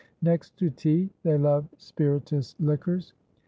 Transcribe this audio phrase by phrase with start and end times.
[0.23, 3.13] Next to tea, they love spirituous liquors.